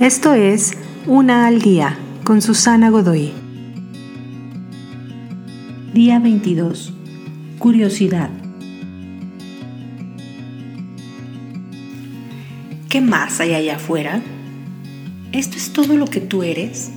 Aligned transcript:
Esto 0.00 0.34
es 0.34 0.72
Una 1.06 1.46
al 1.46 1.62
Día 1.62 1.96
con 2.22 2.42
Susana 2.42 2.90
Godoy. 2.90 3.32
Día 5.94 6.18
22. 6.18 6.92
Curiosidad. 7.58 8.28
¿Qué 12.90 13.00
más 13.00 13.40
hay 13.40 13.54
allá 13.54 13.76
afuera? 13.76 14.20
¿Esto 15.32 15.56
es 15.56 15.72
todo 15.72 15.96
lo 15.96 16.04
que 16.04 16.20
tú 16.20 16.42
eres? 16.42 16.90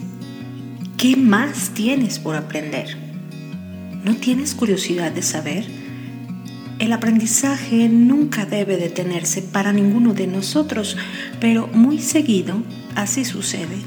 ¿Qué 0.97 1.16
más 1.16 1.70
tienes 1.70 2.20
por 2.20 2.36
aprender? 2.36 2.97
¿No 4.04 4.18
tienes 4.18 4.54
curiosidad 4.54 5.14
de 5.14 5.21
saber? 5.21 5.66
El 6.79 6.92
aprendizaje 6.92 7.88
nunca 7.88 8.46
debe 8.46 8.75
detenerse 8.75 9.42
para 9.42 9.71
ninguno 9.71 10.14
de 10.14 10.28
nosotros, 10.28 10.97
pero 11.39 11.68
muy 11.68 12.00
seguido 12.00 12.61
así 12.96 13.25
sucede. 13.25 13.78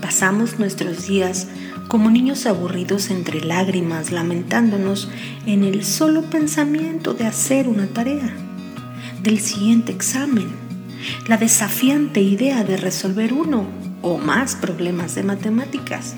Pasamos 0.00 0.58
nuestros 0.58 1.06
días 1.06 1.48
como 1.88 2.10
niños 2.10 2.46
aburridos 2.46 3.10
entre 3.10 3.40
lágrimas, 3.40 4.10
lamentándonos 4.10 5.08
en 5.46 5.64
el 5.64 5.84
solo 5.84 6.22
pensamiento 6.22 7.14
de 7.14 7.26
hacer 7.26 7.68
una 7.68 7.86
tarea, 7.86 8.32
del 9.22 9.40
siguiente 9.40 9.92
examen, 9.92 10.48
la 11.28 11.36
desafiante 11.36 12.20
idea 12.20 12.64
de 12.64 12.76
resolver 12.76 13.32
uno 13.32 13.66
o 14.02 14.18
más 14.18 14.56
problemas 14.56 15.14
de 15.14 15.22
matemáticas. 15.22 16.14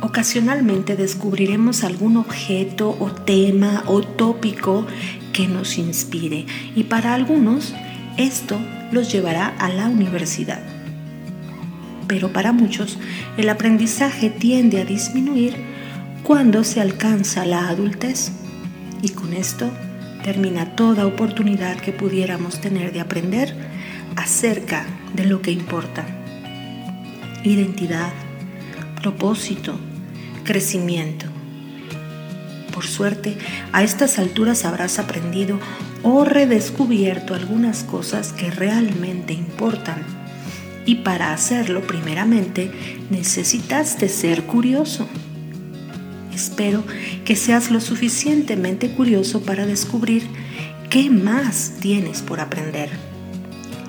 Ocasionalmente 0.00 0.96
descubriremos 0.96 1.82
algún 1.82 2.16
objeto 2.16 2.96
o 3.00 3.10
tema 3.10 3.82
o 3.86 4.02
tópico 4.02 4.86
que 5.32 5.48
nos 5.48 5.76
inspire 5.76 6.46
y 6.74 6.84
para 6.84 7.14
algunos 7.14 7.74
esto 8.18 8.60
los 8.92 9.10
llevará 9.10 9.48
a 9.58 9.70
la 9.70 9.88
universidad. 9.88 10.60
Pero 12.06 12.32
para 12.32 12.52
muchos 12.52 12.98
el 13.36 13.48
aprendizaje 13.48 14.28
tiende 14.28 14.80
a 14.80 14.84
disminuir 14.84 15.54
cuando 16.24 16.64
se 16.64 16.80
alcanza 16.80 17.46
la 17.46 17.68
adultez 17.68 18.32
y 19.00 19.10
con 19.10 19.32
esto 19.32 19.70
termina 20.24 20.74
toda 20.74 21.06
oportunidad 21.06 21.76
que 21.76 21.92
pudiéramos 21.92 22.60
tener 22.60 22.92
de 22.92 23.00
aprender 23.00 23.54
acerca 24.16 24.84
de 25.14 25.24
lo 25.24 25.40
que 25.40 25.52
importa. 25.52 26.04
Identidad, 27.44 28.12
propósito, 29.00 29.78
crecimiento. 30.44 31.27
Por 32.78 32.86
suerte, 32.86 33.36
a 33.72 33.82
estas 33.82 34.20
alturas 34.20 34.64
habrás 34.64 35.00
aprendido 35.00 35.58
o 36.04 36.24
redescubierto 36.24 37.34
algunas 37.34 37.82
cosas 37.82 38.32
que 38.32 38.52
realmente 38.52 39.32
importan. 39.32 40.04
Y 40.86 40.94
para 41.02 41.32
hacerlo, 41.32 41.84
primeramente, 41.88 42.70
necesitaste 43.10 44.08
ser 44.08 44.44
curioso. 44.44 45.08
Espero 46.32 46.84
que 47.24 47.34
seas 47.34 47.72
lo 47.72 47.80
suficientemente 47.80 48.92
curioso 48.92 49.42
para 49.42 49.66
descubrir 49.66 50.22
qué 50.88 51.10
más 51.10 51.78
tienes 51.80 52.22
por 52.22 52.38
aprender, 52.38 52.90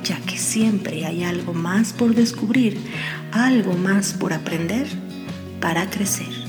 ya 0.03 0.19
que 0.21 0.39
siempre 0.39 1.05
hay 1.05 1.23
algo 1.23 1.53
más 1.53 1.93
por 1.93 2.15
descubrir, 2.15 2.79
algo 3.33 3.75
más 3.75 4.13
por 4.13 4.33
aprender 4.33 4.87
para 5.61 5.87
crecer. 5.91 6.48